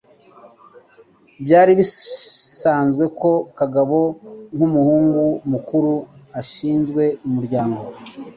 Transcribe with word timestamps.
Byari 1.43 1.69
ibisanzwe 1.73 3.03
ko 3.19 3.31
Kagabo, 3.57 3.97
nk'umuhungu 4.55 5.23
mukuru, 5.51 5.93
ashinzwe 6.39 7.03
umuryango 7.27 7.81